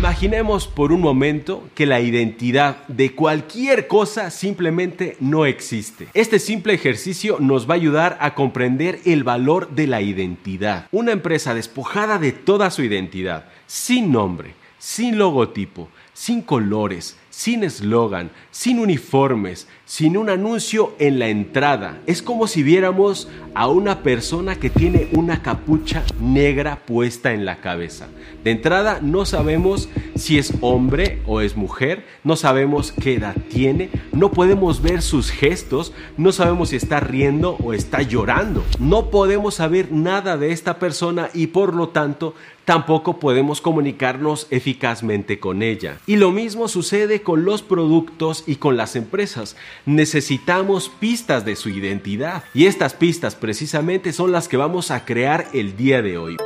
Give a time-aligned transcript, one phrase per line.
[0.00, 6.08] Imaginemos por un momento que la identidad de cualquier cosa simplemente no existe.
[6.14, 10.86] Este simple ejercicio nos va a ayudar a comprender el valor de la identidad.
[10.90, 18.30] Una empresa despojada de toda su identidad, sin nombre, sin logotipo, sin colores, sin eslogan,
[18.50, 21.98] sin uniformes, sin un anuncio en la entrada.
[22.06, 27.62] Es como si viéramos a una persona que tiene una capucha negra puesta en la
[27.62, 28.08] cabeza.
[28.44, 33.88] De entrada no sabemos si es hombre o es mujer, no sabemos qué edad tiene,
[34.12, 38.62] no podemos ver sus gestos, no sabemos si está riendo o está llorando.
[38.78, 45.38] No podemos saber nada de esta persona y por lo tanto tampoco podemos comunicarnos eficazmente
[45.38, 45.98] con ella.
[46.06, 49.56] Y lo mismo sucede con los productos y con las empresas
[49.86, 52.44] necesitamos pistas de su identidad.
[52.54, 56.36] Y estas pistas precisamente son las que vamos a crear el día de hoy.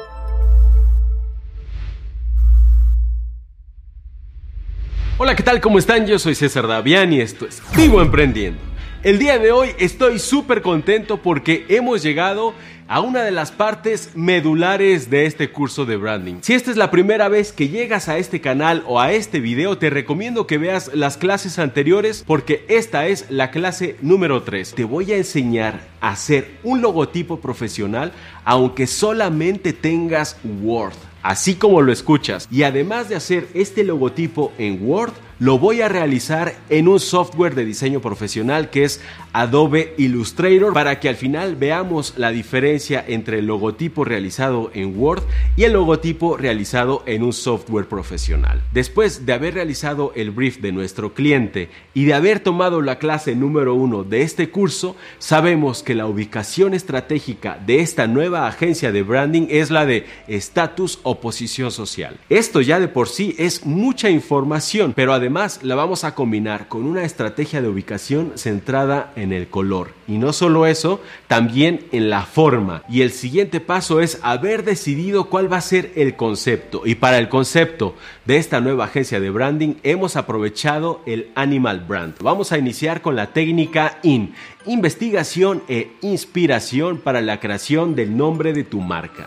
[5.16, 5.60] Hola, ¿qué tal?
[5.60, 6.06] ¿Cómo están?
[6.06, 8.73] Yo soy César Davián y esto es Vivo Emprendiendo.
[9.04, 12.54] El día de hoy estoy súper contento porque hemos llegado
[12.88, 16.36] a una de las partes medulares de este curso de branding.
[16.40, 19.76] Si esta es la primera vez que llegas a este canal o a este video,
[19.76, 24.72] te recomiendo que veas las clases anteriores porque esta es la clase número 3.
[24.74, 28.10] Te voy a enseñar a hacer un logotipo profesional
[28.46, 32.48] aunque solamente tengas Word, así como lo escuchas.
[32.50, 37.54] Y además de hacer este logotipo en Word, lo voy a realizar en un software
[37.54, 39.00] de diseño profesional que es
[39.32, 45.24] Adobe Illustrator para que al final veamos la diferencia entre el logotipo realizado en Word
[45.56, 48.62] y el logotipo realizado en un software profesional.
[48.72, 53.34] Después de haber realizado el brief de nuestro cliente y de haber tomado la clase
[53.34, 59.02] número uno de este curso, sabemos que la ubicación estratégica de esta nueva agencia de
[59.02, 62.18] branding es la de estatus o posición social.
[62.28, 66.68] Esto ya de por sí es mucha información, pero además Además, la vamos a combinar
[66.68, 69.92] con una estrategia de ubicación centrada en el color.
[70.06, 72.82] Y no solo eso, también en la forma.
[72.90, 76.82] Y el siguiente paso es haber decidido cuál va a ser el concepto.
[76.84, 77.94] Y para el concepto
[78.26, 82.16] de esta nueva agencia de branding hemos aprovechado el Animal Brand.
[82.20, 84.34] Vamos a iniciar con la técnica IN,
[84.66, 89.26] investigación e inspiración para la creación del nombre de tu marca.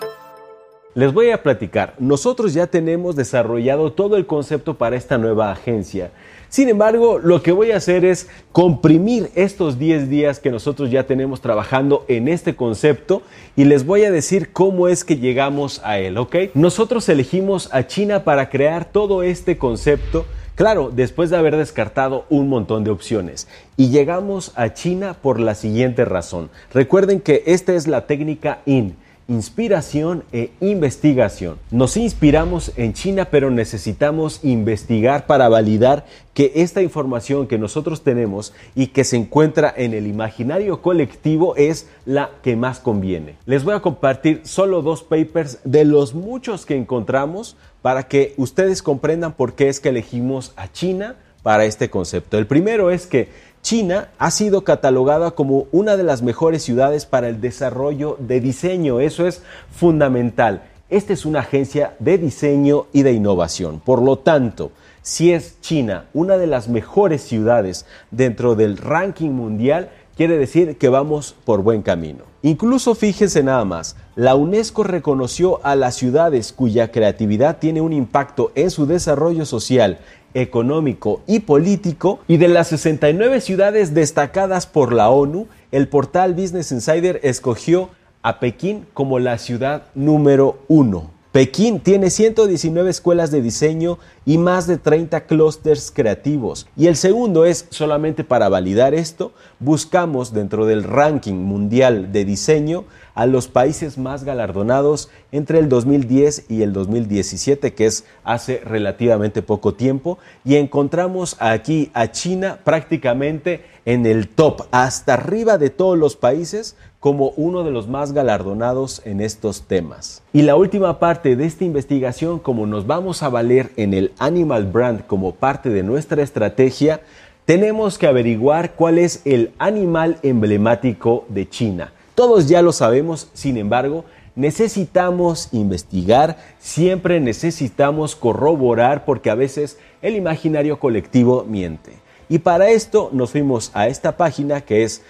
[0.97, 6.09] Les voy a platicar, nosotros ya tenemos desarrollado todo el concepto para esta nueva agencia.
[6.49, 11.03] Sin embargo, lo que voy a hacer es comprimir estos 10 días que nosotros ya
[11.03, 13.21] tenemos trabajando en este concepto
[13.55, 16.35] y les voy a decir cómo es que llegamos a él, ¿ok?
[16.55, 20.25] Nosotros elegimos a China para crear todo este concepto
[20.55, 23.47] Claro, después de haber descartado un montón de opciones.
[23.75, 26.49] Y llegamos a China por la siguiente razón.
[26.73, 28.95] Recuerden que esta es la técnica IN
[29.27, 31.57] inspiración e investigación.
[31.71, 38.53] Nos inspiramos en China, pero necesitamos investigar para validar que esta información que nosotros tenemos
[38.75, 43.35] y que se encuentra en el imaginario colectivo es la que más conviene.
[43.45, 48.81] Les voy a compartir solo dos papers de los muchos que encontramos para que ustedes
[48.81, 52.37] comprendan por qué es que elegimos a China para este concepto.
[52.37, 53.29] El primero es que
[53.67, 59.01] China ha sido catalogada como una de las mejores ciudades para el desarrollo de diseño.
[59.01, 59.41] Eso es
[59.75, 60.63] fundamental.
[60.87, 63.81] Esta es una agencia de diseño y de innovación.
[63.81, 69.89] Por lo tanto, si es China una de las mejores ciudades dentro del ranking mundial,
[70.15, 72.23] quiere decir que vamos por buen camino.
[72.43, 78.53] Incluso fíjense nada más, la UNESCO reconoció a las ciudades cuya creatividad tiene un impacto
[78.55, 79.99] en su desarrollo social
[80.37, 86.71] económico y político y de las 69 ciudades destacadas por la ONU, el portal Business
[86.71, 87.89] Insider escogió
[88.21, 91.17] a Pekín como la ciudad número uno.
[91.31, 96.67] Pekín tiene 119 escuelas de diseño y más de 30 clústeres creativos.
[96.75, 102.85] Y el segundo es, solamente para validar esto, buscamos dentro del ranking mundial de diseño
[103.17, 109.41] a los países más galardonados entre el 2010 y el 2017, que es hace relativamente
[109.41, 115.97] poco tiempo, y encontramos aquí a China prácticamente en el top, hasta arriba de todos
[115.97, 120.21] los países, como uno de los más galardonados en estos temas.
[120.31, 124.67] Y la última parte de esta investigación, como nos vamos a valer en el Animal
[124.67, 127.01] Brand como parte de nuestra estrategia,
[127.45, 131.93] tenemos que averiguar cuál es el animal emblemático de China.
[132.17, 134.03] Todos ya lo sabemos, sin embargo,
[134.33, 141.91] necesitamos investigar, siempre necesitamos corroborar porque a veces el imaginario colectivo miente.
[142.27, 145.03] Y para esto nos fuimos a esta página que es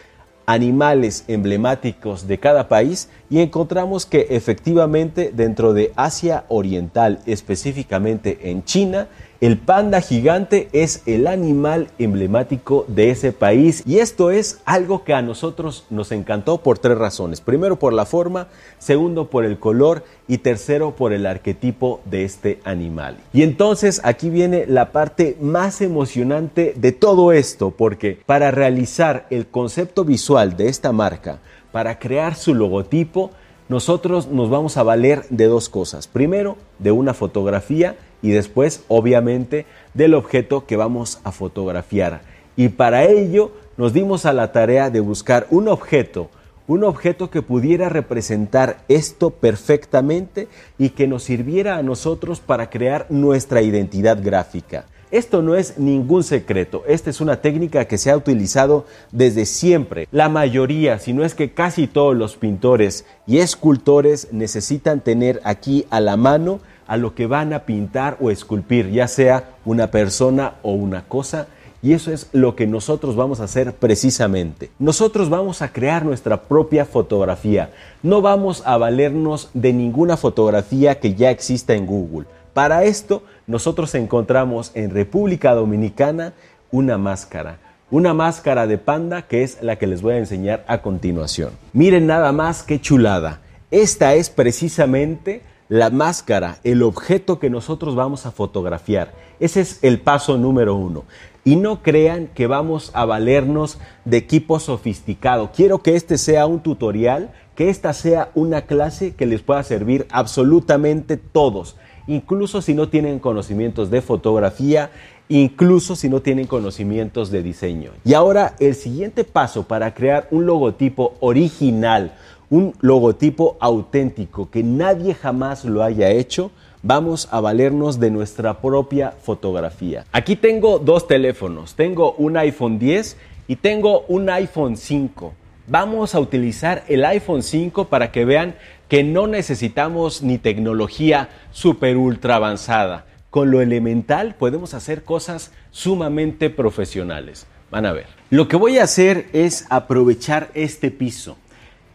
[0.48, 8.66] animales emblemáticos de cada país y encontramos que efectivamente dentro de Asia Oriental, específicamente en
[8.66, 9.08] China,
[9.40, 15.14] el panda gigante es el animal emblemático de ese país y esto es algo que
[15.14, 17.40] a nosotros nos encantó por tres razones.
[17.40, 18.48] Primero por la forma,
[18.80, 23.18] segundo por el color y tercero por el arquetipo de este animal.
[23.32, 29.46] Y entonces aquí viene la parte más emocionante de todo esto porque para realizar el
[29.46, 31.40] concepto visual de esta marca,
[31.72, 33.30] para crear su logotipo,
[33.70, 36.08] nosotros nos vamos a valer de dos cosas.
[36.08, 42.22] Primero, de una fotografía y después, obviamente, del objeto que vamos a fotografiar.
[42.56, 46.30] Y para ello nos dimos a la tarea de buscar un objeto,
[46.68, 50.48] un objeto que pudiera representar esto perfectamente
[50.78, 54.86] y que nos sirviera a nosotros para crear nuestra identidad gráfica.
[55.10, 60.06] Esto no es ningún secreto, esta es una técnica que se ha utilizado desde siempre.
[60.12, 65.86] La mayoría, si no es que casi todos los pintores y escultores necesitan tener aquí
[65.92, 70.56] a la mano a lo que van a pintar o esculpir, ya sea una persona
[70.62, 71.48] o una cosa.
[71.82, 74.72] Y eso es lo que nosotros vamos a hacer precisamente.
[74.78, 77.70] Nosotros vamos a crear nuestra propia fotografía.
[78.04, 82.26] No vamos a valernos de ninguna fotografía que ya exista en Google.
[82.58, 86.34] Para esto, nosotros encontramos en República Dominicana
[86.72, 87.60] una máscara.
[87.92, 91.52] Una máscara de panda que es la que les voy a enseñar a continuación.
[91.74, 93.42] Miren nada más que chulada.
[93.70, 99.14] Esta es precisamente la máscara, el objeto que nosotros vamos a fotografiar.
[99.40, 101.04] Ese es el paso número uno.
[101.44, 105.52] Y no crean que vamos a valernos de equipo sofisticado.
[105.56, 110.08] Quiero que este sea un tutorial, que esta sea una clase que les pueda servir
[110.10, 111.78] absolutamente todos.
[112.08, 114.92] Incluso si no tienen conocimientos de fotografía,
[115.30, 117.92] incluso si no tienen conocimientos de diseño.
[118.06, 122.14] Y ahora el siguiente paso para crear un logotipo original,
[122.50, 126.52] un logotipo auténtico que nadie jamás lo haya hecho,
[126.82, 130.06] vamos a valernos de nuestra propia fotografía.
[130.14, 133.18] Aquí tengo dos teléfonos, tengo un iPhone 10
[133.50, 135.34] y tengo un iPhone 5.
[135.68, 138.56] Vamos a utilizar el iPhone 5 para que vean
[138.90, 143.06] que no necesitamos ni tecnología super ultra avanzada.
[143.30, 147.46] Con lo elemental podemos hacer cosas sumamente profesionales.
[147.70, 148.08] Van a ver.
[148.30, 151.38] Lo que voy a hacer es aprovechar este piso.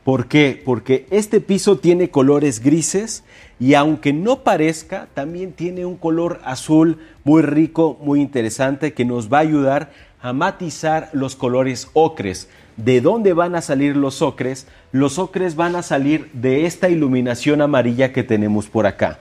[0.05, 0.61] ¿Por qué?
[0.63, 3.25] Porque este piso tiene colores grises
[3.61, 9.33] y aunque no parezca, también tiene un color azul muy rico, muy interesante que nos
[9.33, 12.49] va a ayudar a matizar los colores ocres.
[12.77, 14.67] ¿De dónde van a salir los ocres?
[14.93, 19.19] Los ocres van a salir de esta iluminación amarilla que tenemos por acá.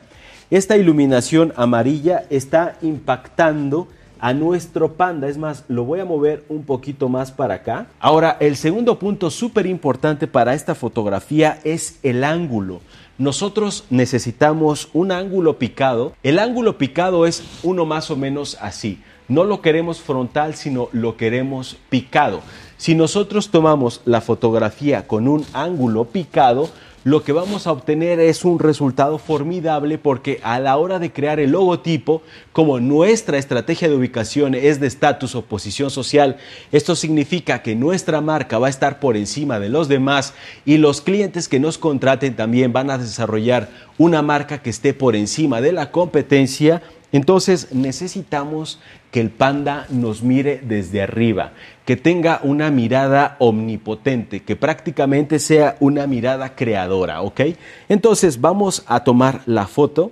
[0.49, 3.87] Esta iluminación amarilla está impactando
[4.19, 5.27] a nuestro panda.
[5.27, 7.87] Es más, lo voy a mover un poquito más para acá.
[7.99, 12.79] Ahora, el segundo punto súper importante para esta fotografía es el ángulo.
[13.17, 16.13] Nosotros necesitamos un ángulo picado.
[16.23, 19.01] El ángulo picado es uno más o menos así.
[19.27, 22.41] No lo queremos frontal, sino lo queremos picado.
[22.81, 26.67] Si nosotros tomamos la fotografía con un ángulo picado,
[27.03, 31.39] lo que vamos a obtener es un resultado formidable porque a la hora de crear
[31.39, 32.23] el logotipo,
[32.53, 36.37] como nuestra estrategia de ubicación es de estatus o posición social,
[36.71, 40.33] esto significa que nuestra marca va a estar por encima de los demás
[40.65, 43.69] y los clientes que nos contraten también van a desarrollar
[43.99, 48.79] una marca que esté por encima de la competencia entonces necesitamos
[49.11, 51.51] que el panda nos mire desde arriba,
[51.85, 57.41] que tenga una mirada omnipotente, que prácticamente sea una mirada creadora, ¿ok?
[57.89, 60.11] Entonces vamos a tomar la foto.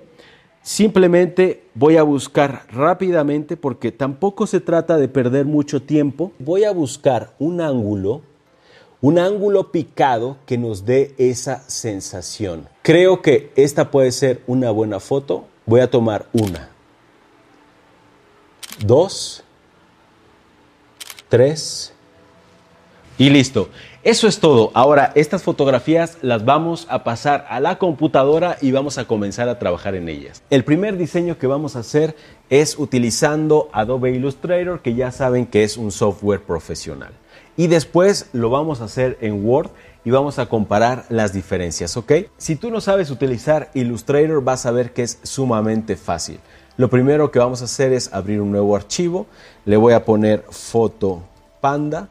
[0.61, 6.71] Simplemente voy a buscar rápidamente, porque tampoco se trata de perder mucho tiempo, voy a
[6.71, 8.21] buscar un ángulo,
[8.99, 12.67] un ángulo picado que nos dé esa sensación.
[12.81, 15.45] Creo que esta puede ser una buena foto.
[15.65, 16.69] Voy a tomar una
[18.79, 19.43] dos,
[21.27, 21.93] tres
[23.17, 23.69] y listo.
[24.01, 24.71] Eso es todo.
[24.75, 29.59] Ahora, estas fotografías las vamos a pasar a la computadora y vamos a comenzar a
[29.59, 30.41] trabajar en ellas.
[30.49, 32.15] El primer diseño que vamos a hacer
[32.49, 37.11] es utilizando Adobe Illustrator, que ya saben que es un software profesional.
[37.57, 39.71] Y después lo vamos a hacer en Word
[40.05, 42.13] y vamos a comparar las diferencias, ¿ok?
[42.37, 46.39] Si tú no sabes utilizar Illustrator, vas a ver que es sumamente fácil.
[46.79, 49.27] Lo primero que vamos a hacer es abrir un nuevo archivo.
[49.65, 51.23] Le voy a poner foto
[51.59, 52.07] panda.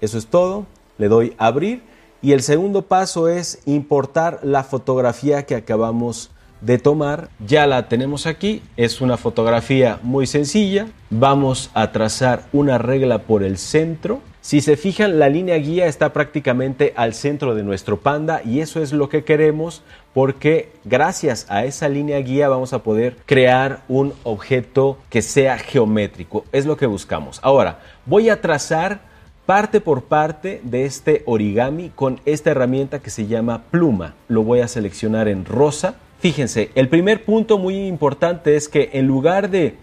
[0.00, 0.64] Eso es todo.
[0.96, 1.82] Le doy abrir.
[2.22, 6.30] Y el segundo paso es importar la fotografía que acabamos
[6.62, 7.28] de tomar.
[7.46, 8.62] Ya la tenemos aquí.
[8.78, 10.86] Es una fotografía muy sencilla.
[11.10, 16.14] Vamos a trazar una regla por el centro Si se fijan, la línea guía está
[16.14, 21.64] prácticamente al centro de nuestro panda y eso es lo que queremos porque gracias a
[21.64, 26.44] esa línea guía vamos a poder crear un objeto que sea geométrico.
[26.52, 27.38] Es lo que buscamos.
[27.42, 29.00] Ahora, voy a trazar
[29.46, 34.14] parte por parte de este origami con esta herramienta que se llama pluma.
[34.28, 35.94] Lo voy a seleccionar en rosa.
[36.18, 39.74] Fíjense, el primer punto muy importante es que en lugar de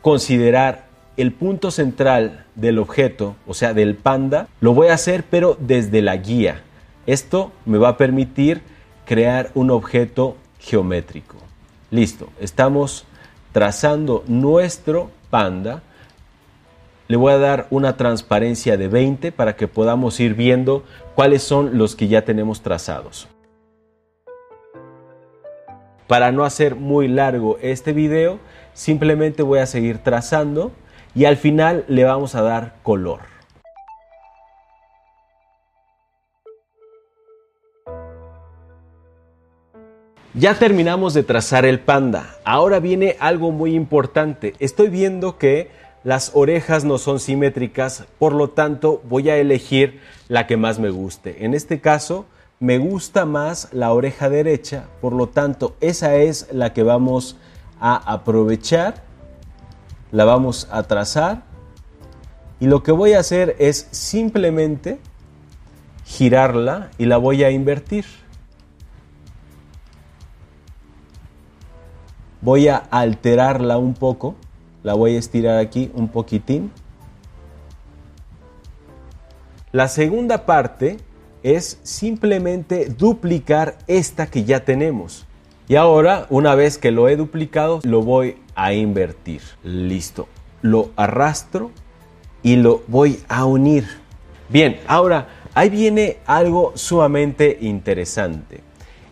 [0.00, 0.86] considerar
[1.16, 6.02] el punto central del objeto, o sea, del panda, lo voy a hacer pero desde
[6.02, 6.62] la guía.
[7.06, 8.62] Esto me va a permitir
[9.04, 11.36] crear un objeto geométrico.
[11.90, 13.04] Listo, estamos
[13.52, 15.82] trazando nuestro panda.
[17.08, 21.76] Le voy a dar una transparencia de 20 para que podamos ir viendo cuáles son
[21.76, 23.28] los que ya tenemos trazados.
[26.06, 28.38] Para no hacer muy largo este video,
[28.72, 30.72] simplemente voy a seguir trazando
[31.14, 33.31] y al final le vamos a dar color.
[40.34, 42.36] Ya terminamos de trazar el panda.
[42.44, 44.54] Ahora viene algo muy importante.
[44.60, 45.70] Estoy viendo que
[46.04, 50.88] las orejas no son simétricas, por lo tanto voy a elegir la que más me
[50.88, 51.44] guste.
[51.44, 52.24] En este caso,
[52.60, 57.36] me gusta más la oreja derecha, por lo tanto esa es la que vamos
[57.78, 59.02] a aprovechar
[60.12, 61.42] la vamos a trazar
[62.60, 65.00] y lo que voy a hacer es simplemente
[66.04, 68.04] girarla y la voy a invertir.
[72.42, 74.34] Voy a alterarla un poco,
[74.82, 76.72] la voy a estirar aquí un poquitín.
[79.70, 80.98] La segunda parte
[81.44, 85.24] es simplemente duplicar esta que ya tenemos.
[85.68, 89.40] Y ahora, una vez que lo he duplicado, lo voy a invertir.
[89.62, 90.26] Listo.
[90.62, 91.70] Lo arrastro
[92.42, 93.86] y lo voy a unir.
[94.48, 98.60] Bien, ahora ahí viene algo sumamente interesante.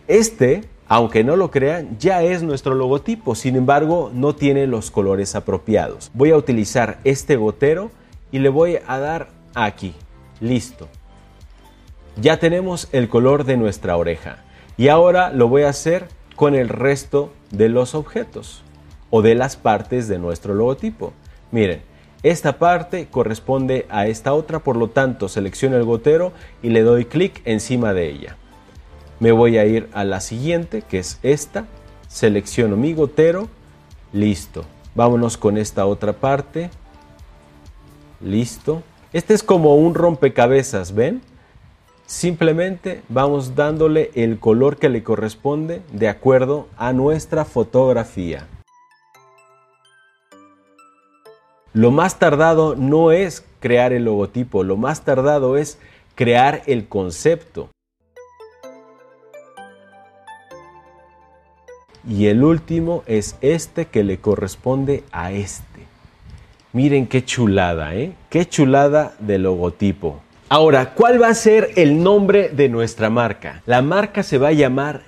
[0.07, 5.35] Este, aunque no lo crean, ya es nuestro logotipo, sin embargo no tiene los colores
[5.35, 6.11] apropiados.
[6.13, 7.91] Voy a utilizar este gotero
[8.29, 9.93] y le voy a dar aquí.
[10.41, 10.89] Listo.
[12.17, 14.43] Ya tenemos el color de nuestra oreja.
[14.75, 18.61] Y ahora lo voy a hacer con el resto de los objetos
[19.11, 21.13] o de las partes de nuestro logotipo.
[21.51, 21.83] Miren,
[22.21, 27.05] esta parte corresponde a esta otra, por lo tanto selecciono el gotero y le doy
[27.05, 28.35] clic encima de ella.
[29.21, 31.67] Me voy a ir a la siguiente, que es esta.
[32.07, 33.49] Selecciono mi gotero.
[34.11, 34.65] Listo.
[34.95, 36.71] Vámonos con esta otra parte.
[38.19, 38.81] Listo.
[39.13, 41.21] Este es como un rompecabezas, ¿ven?
[42.07, 48.47] Simplemente vamos dándole el color que le corresponde de acuerdo a nuestra fotografía.
[51.73, 55.77] Lo más tardado no es crear el logotipo, lo más tardado es
[56.15, 57.69] crear el concepto.
[62.07, 65.63] Y el último es este que le corresponde a este.
[66.73, 68.13] Miren qué chulada, ¿eh?
[68.29, 70.21] Qué chulada de logotipo.
[70.49, 73.61] Ahora, ¿cuál va a ser el nombre de nuestra marca?
[73.65, 75.01] La marca se va a llamar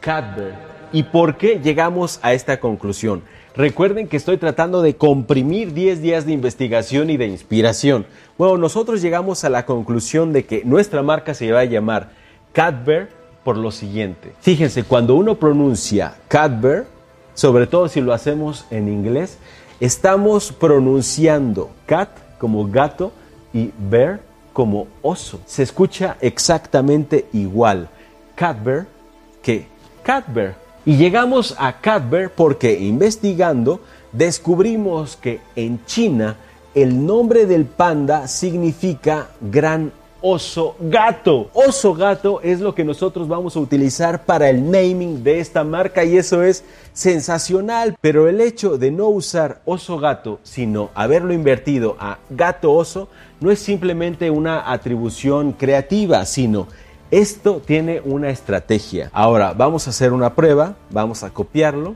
[0.00, 0.54] Cadbury.
[0.92, 3.22] ¿Y por qué llegamos a esta conclusión?
[3.54, 8.06] Recuerden que estoy tratando de comprimir 10 días de investigación y de inspiración.
[8.38, 12.10] Bueno, nosotros llegamos a la conclusión de que nuestra marca se va a llamar
[12.52, 13.17] Cadver
[13.48, 14.34] por lo siguiente.
[14.42, 16.84] Fíjense, cuando uno pronuncia Cadver,
[17.32, 19.38] sobre todo si lo hacemos en inglés,
[19.80, 23.10] estamos pronunciando cat como gato
[23.54, 24.20] y bear
[24.52, 25.40] como oso.
[25.46, 27.88] Se escucha exactamente igual
[28.34, 28.86] Cadver
[29.40, 29.66] que
[30.02, 30.54] Cadver.
[30.84, 33.80] Y llegamos a Cadbury porque investigando
[34.12, 36.36] descubrimos que en China
[36.74, 41.50] el nombre del panda significa gran oso gato.
[41.52, 46.04] Oso gato es lo que nosotros vamos a utilizar para el naming de esta marca
[46.04, 47.96] y eso es sensacional.
[48.00, 53.08] Pero el hecho de no usar oso gato, sino haberlo invertido a gato oso,
[53.40, 56.66] no es simplemente una atribución creativa, sino
[57.10, 59.10] esto tiene una estrategia.
[59.12, 61.94] Ahora vamos a hacer una prueba, vamos a copiarlo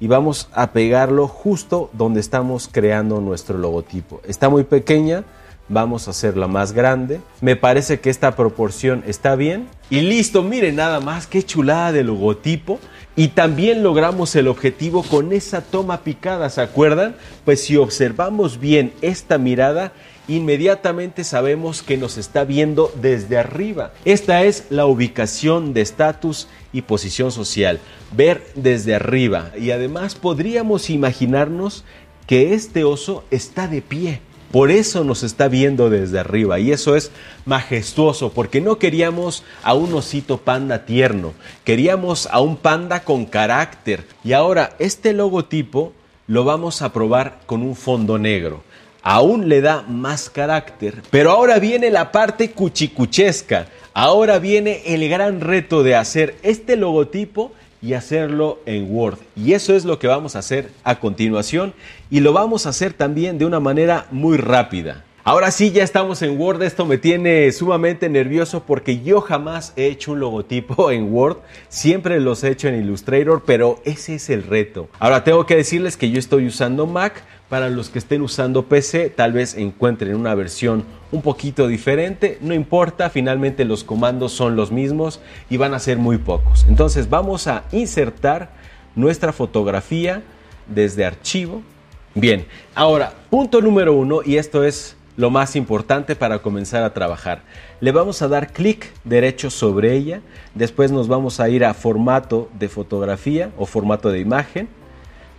[0.00, 4.20] y vamos a pegarlo justo donde estamos creando nuestro logotipo.
[4.26, 5.24] Está muy pequeña,
[5.68, 7.20] vamos a hacerla más grande.
[7.40, 9.68] Me parece que esta proporción está bien.
[9.90, 12.80] Y listo, miren nada más, qué chulada de logotipo.
[13.16, 17.14] Y también logramos el objetivo con esa toma picada, ¿se acuerdan?
[17.44, 19.92] Pues si observamos bien esta mirada,
[20.26, 23.92] inmediatamente sabemos que nos está viendo desde arriba.
[24.04, 27.78] Esta es la ubicación de estatus y posición social,
[28.16, 29.52] ver desde arriba.
[29.56, 31.84] Y además podríamos imaginarnos
[32.26, 34.20] que este oso está de pie.
[34.54, 37.10] Por eso nos está viendo desde arriba y eso es
[37.44, 41.32] majestuoso porque no queríamos a un osito panda tierno,
[41.64, 44.06] queríamos a un panda con carácter.
[44.22, 45.92] Y ahora este logotipo
[46.28, 48.62] lo vamos a probar con un fondo negro.
[49.02, 53.66] Aún le da más carácter, pero ahora viene la parte cuchicuchesca.
[53.92, 57.50] Ahora viene el gran reto de hacer este logotipo
[57.84, 59.18] y hacerlo en Word.
[59.36, 61.74] Y eso es lo que vamos a hacer a continuación
[62.14, 65.02] y lo vamos a hacer también de una manera muy rápida.
[65.24, 66.62] Ahora sí, ya estamos en Word.
[66.62, 71.38] Esto me tiene sumamente nervioso porque yo jamás he hecho un logotipo en Word.
[71.68, 74.88] Siempre los he hecho en Illustrator, pero ese es el reto.
[75.00, 77.24] Ahora tengo que decirles que yo estoy usando Mac.
[77.48, 82.38] Para los que estén usando PC, tal vez encuentren una versión un poquito diferente.
[82.40, 86.64] No importa, finalmente los comandos son los mismos y van a ser muy pocos.
[86.68, 88.50] Entonces vamos a insertar
[88.94, 90.22] nuestra fotografía
[90.68, 91.62] desde archivo.
[92.16, 97.42] Bien, ahora, punto número uno, y esto es lo más importante para comenzar a trabajar.
[97.80, 100.20] Le vamos a dar clic derecho sobre ella,
[100.54, 104.68] después nos vamos a ir a formato de fotografía o formato de imagen,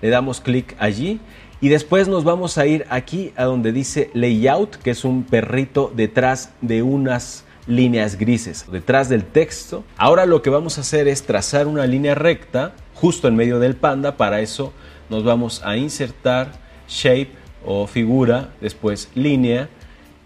[0.01, 1.21] le damos clic allí
[1.61, 5.93] y después nos vamos a ir aquí a donde dice layout, que es un perrito
[5.95, 9.85] detrás de unas líneas grises, detrás del texto.
[9.95, 13.77] Ahora lo que vamos a hacer es trazar una línea recta justo en medio del
[13.77, 14.73] panda, para eso
[15.09, 17.31] nos vamos a insertar shape
[17.65, 19.69] o figura, después línea,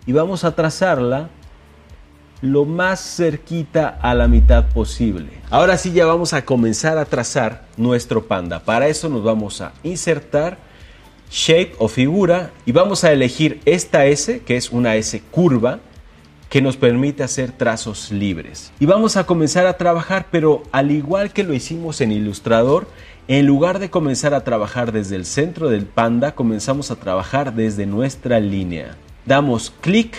[0.06, 1.30] y vamos a trazarla
[2.42, 5.30] lo más cerquita a la mitad posible.
[5.50, 8.60] Ahora sí ya vamos a comenzar a trazar nuestro panda.
[8.60, 10.58] Para eso nos vamos a insertar
[11.30, 15.80] shape o figura y vamos a elegir esta S, que es una S curva,
[16.50, 18.72] que nos permite hacer trazos libres.
[18.80, 22.88] Y vamos a comenzar a trabajar, pero al igual que lo hicimos en Illustrator,
[23.30, 27.86] en lugar de comenzar a trabajar desde el centro del panda, comenzamos a trabajar desde
[27.86, 28.98] nuestra línea.
[29.24, 30.18] Damos clic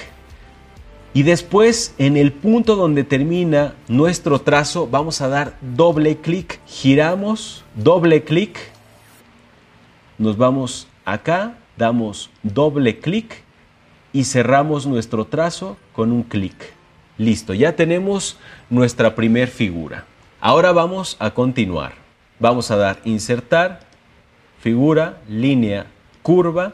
[1.12, 6.61] y después en el punto donde termina nuestro trazo vamos a dar doble clic.
[6.69, 8.57] Giramos, doble clic.
[10.17, 13.43] Nos vamos acá, damos doble clic
[14.12, 16.55] y cerramos nuestro trazo con un clic.
[17.18, 18.38] Listo, ya tenemos
[18.70, 20.05] nuestra primer figura.
[20.40, 22.00] Ahora vamos a continuar.
[22.40, 23.81] Vamos a dar insertar,
[24.61, 25.87] figura, línea,
[26.22, 26.72] curva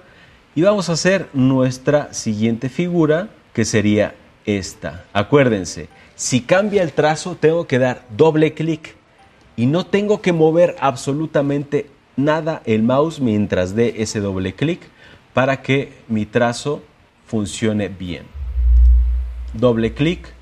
[0.55, 4.15] y vamos a hacer nuestra siguiente figura que sería
[4.47, 5.05] esta.
[5.13, 8.95] Acuérdense, si cambia el trazo tengo que dar doble clic
[9.57, 14.81] y no tengo que mover absolutamente nada el mouse mientras dé ese doble clic
[15.35, 16.81] para que mi trazo
[17.27, 18.25] funcione bien.
[19.53, 20.33] Doble clic,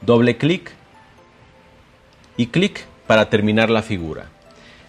[0.00, 0.72] doble clic
[2.36, 4.26] y clic para terminar la figura.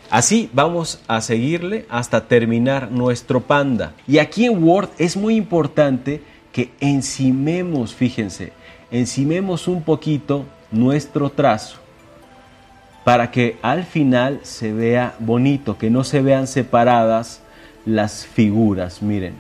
[0.09, 3.93] Así vamos a seguirle hasta terminar nuestro panda.
[4.07, 6.21] Y aquí en Word es muy importante
[6.51, 8.53] que encimemos, fíjense,
[8.91, 11.77] encimemos un poquito nuestro trazo
[13.03, 17.41] para que al final se vea bonito, que no se vean separadas
[17.85, 19.01] las figuras.
[19.01, 19.33] Miren,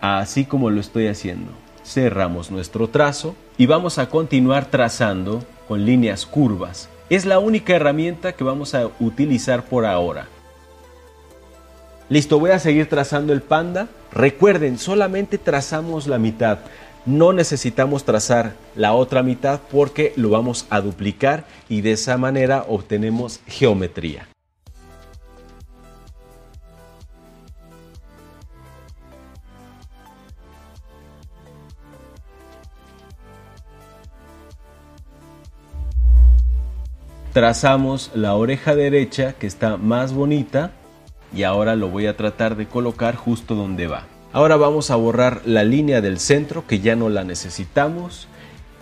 [0.00, 1.52] así como lo estoy haciendo.
[1.84, 6.88] Cerramos nuestro trazo y vamos a continuar trazando con líneas curvas.
[7.08, 10.26] Es la única herramienta que vamos a utilizar por ahora.
[12.08, 13.88] Listo, voy a seguir trazando el panda.
[14.12, 16.58] Recuerden, solamente trazamos la mitad.
[17.04, 22.64] No necesitamos trazar la otra mitad porque lo vamos a duplicar y de esa manera
[22.68, 24.26] obtenemos geometría.
[37.36, 40.70] Trazamos la oreja derecha que está más bonita
[41.34, 44.06] y ahora lo voy a tratar de colocar justo donde va.
[44.32, 48.26] Ahora vamos a borrar la línea del centro que ya no la necesitamos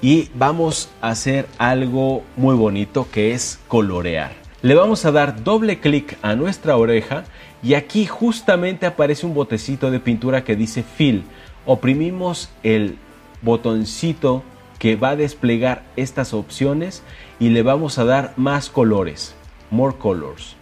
[0.01, 4.31] y vamos a hacer algo muy bonito que es colorear.
[4.63, 7.25] Le vamos a dar doble clic a nuestra oreja
[7.61, 11.25] y aquí justamente aparece un botecito de pintura que dice fill.
[11.67, 12.99] Oprimimos el
[13.43, 14.45] botoncito
[14.85, 17.03] que va a desplegar estas opciones
[17.41, 19.35] y le vamos a dar más colores,
[19.71, 20.57] more colors.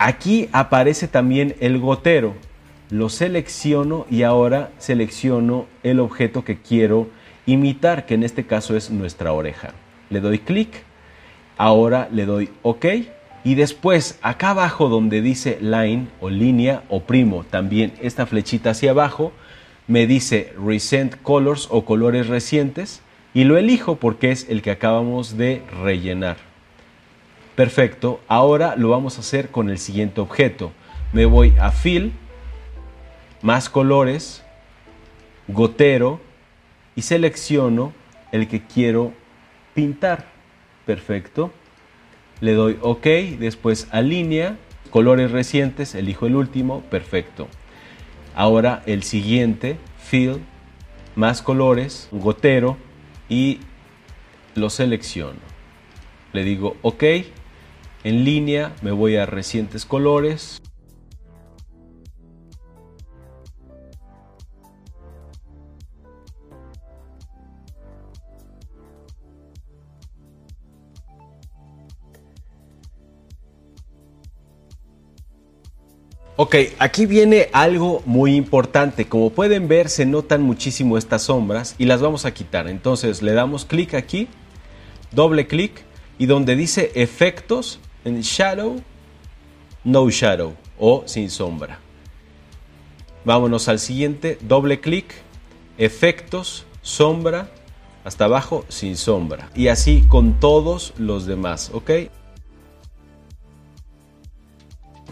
[0.00, 2.34] Aquí aparece también el gotero.
[2.90, 7.06] Lo selecciono y ahora selecciono el objeto que quiero
[7.46, 9.74] imitar, que en este caso es nuestra oreja.
[10.10, 10.82] Le doy clic,
[11.56, 12.84] ahora le doy OK
[13.44, 19.30] y después acá abajo donde dice line o línea oprimo también esta flechita hacia abajo
[19.86, 23.03] me dice Recent Colors o colores recientes
[23.34, 26.36] y lo elijo porque es el que acabamos de rellenar.
[27.56, 30.72] Perfecto, ahora lo vamos a hacer con el siguiente objeto.
[31.12, 32.12] Me voy a Fill,
[33.42, 34.42] más colores,
[35.48, 36.20] gotero
[36.96, 37.92] y selecciono
[38.32, 39.12] el que quiero
[39.74, 40.26] pintar.
[40.86, 41.52] Perfecto.
[42.40, 43.04] Le doy OK,
[43.38, 44.56] después alinea,
[44.90, 47.48] colores recientes, elijo el último, perfecto.
[48.34, 50.40] Ahora el siguiente, fill,
[51.14, 52.76] más colores, gotero
[53.34, 53.58] y
[54.54, 55.40] lo selecciono.
[56.32, 57.02] Le digo OK.
[58.04, 60.62] En línea me voy a recientes colores.
[76.44, 79.08] Ok, aquí viene algo muy importante.
[79.08, 82.68] Como pueden ver, se notan muchísimo estas sombras y las vamos a quitar.
[82.68, 84.28] Entonces le damos clic aquí,
[85.10, 85.72] doble clic
[86.18, 88.82] y donde dice efectos en shadow,
[89.84, 91.78] no shadow o sin sombra.
[93.24, 95.14] Vámonos al siguiente, doble clic,
[95.78, 97.48] efectos, sombra,
[98.04, 99.48] hasta abajo sin sombra.
[99.54, 101.90] Y así con todos los demás, ¿ok?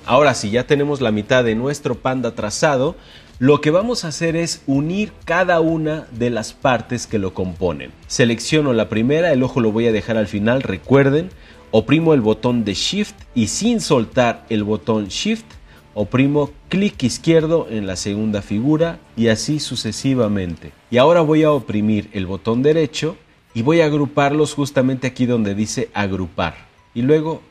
[0.04, 2.96] Ahora sí, ya tenemos la mitad de nuestro panda trazado,
[3.38, 7.92] lo que vamos a hacer es unir cada una de las partes que lo componen.
[8.08, 11.30] Selecciono la primera, el ojo lo voy a dejar al final, recuerden,
[11.70, 15.46] oprimo el botón de Shift y sin soltar el botón Shift,
[15.94, 20.72] oprimo clic izquierdo en la segunda figura y así sucesivamente.
[20.90, 23.16] Y ahora voy a oprimir el botón derecho
[23.54, 26.54] y voy a agruparlos justamente aquí donde dice agrupar
[26.94, 27.42] y luego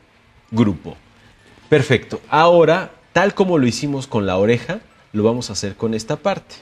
[0.50, 0.96] grupo.
[1.72, 2.20] Perfecto.
[2.28, 4.80] Ahora, tal como lo hicimos con la oreja,
[5.14, 6.56] lo vamos a hacer con esta parte.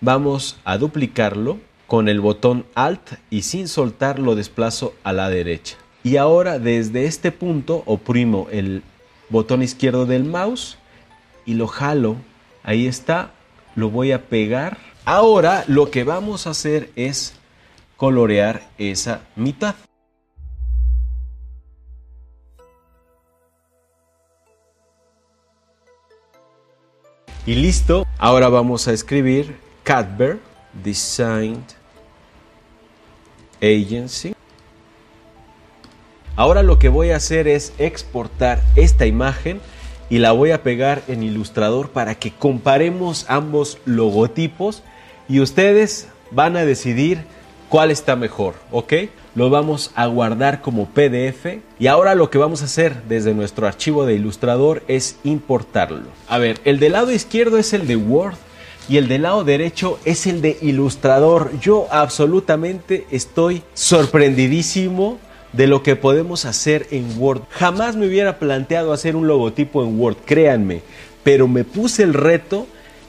[0.00, 5.76] Vamos a duplicarlo con el botón Alt y sin soltar lo desplazo a la derecha.
[6.04, 8.82] Y ahora desde este punto oprimo el
[9.28, 10.78] botón izquierdo del mouse
[11.44, 12.16] y lo jalo.
[12.62, 13.32] Ahí está.
[13.74, 14.78] Lo voy a pegar.
[15.04, 17.34] Ahora lo que vamos a hacer es
[17.98, 19.74] colorear esa mitad.
[27.46, 28.04] Y listo.
[28.18, 30.40] Ahora vamos a escribir Cadver
[30.82, 31.62] Design
[33.62, 34.34] Agency.
[36.34, 39.60] Ahora lo que voy a hacer es exportar esta imagen
[40.10, 44.82] y la voy a pegar en Illustrator para que comparemos ambos logotipos
[45.28, 47.26] y ustedes van a decidir
[47.68, 48.92] cuál está mejor, ¿ok?
[49.34, 53.66] Lo vamos a guardar como PDF y ahora lo que vamos a hacer desde nuestro
[53.66, 56.08] archivo de Illustrator es importarlo.
[56.28, 58.36] A ver, el del lado izquierdo es el de Word
[58.88, 61.50] y el del lado derecho es el de Illustrator.
[61.60, 65.18] Yo absolutamente estoy sorprendidísimo
[65.52, 67.42] de lo que podemos hacer en Word.
[67.50, 70.82] Jamás me hubiera planteado hacer un logotipo en Word, créanme,
[71.24, 72.66] pero me puse el reto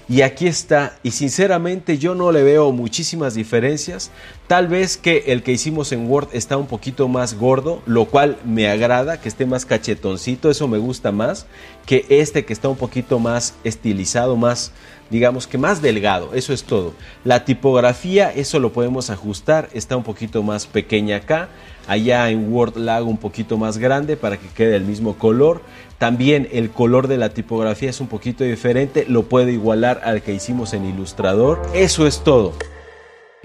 [0.10, 4.10] y aquí está, y sinceramente yo no le veo muchísimas diferencias.
[4.48, 8.38] Tal vez que el que hicimos en Word está un poquito más gordo, lo cual
[8.46, 11.46] me agrada, que esté más cachetoncito, eso me gusta más,
[11.86, 14.72] que este que está un poquito más estilizado, más,
[15.10, 16.94] digamos que más delgado, eso es todo.
[17.26, 21.50] La tipografía, eso lo podemos ajustar, está un poquito más pequeña acá.
[21.88, 25.62] Allá en Word la hago un poquito más grande para que quede el mismo color.
[25.98, 30.34] También el color de la tipografía es un poquito diferente, lo puedo igualar al que
[30.34, 31.62] hicimos en Illustrator.
[31.74, 32.54] Eso es todo.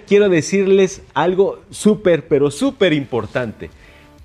[0.06, 3.70] Quiero decirles algo súper, pero súper importante.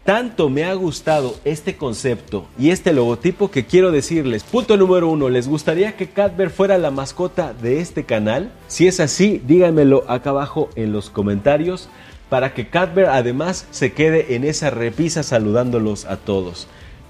[0.03, 5.27] Tanto me ha gustado este concepto y este logotipo que quiero decirles, punto número uno,
[5.27, 8.49] ¿les gustaría que Cadver fuera la mascota de este canal?
[8.67, 11.89] Si es así, díganmelo acá abajo en los comentarios
[12.29, 16.67] para que Cadver además se quede en esa repisa saludándolos a todos.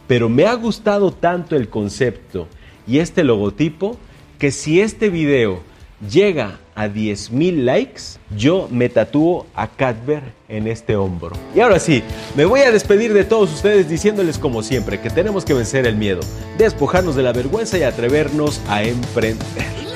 [0.07, 2.47] Pero me ha gustado tanto el concepto
[2.87, 3.97] y este logotipo
[4.39, 5.61] que si este video
[6.09, 8.01] llega a 10.000 likes,
[8.35, 11.35] yo me tatúo a Cadver en este hombro.
[11.55, 12.03] Y ahora sí,
[12.35, 15.95] me voy a despedir de todos ustedes diciéndoles como siempre que tenemos que vencer el
[15.95, 16.21] miedo,
[16.57, 19.86] despojarnos de la vergüenza y atrevernos a emprender.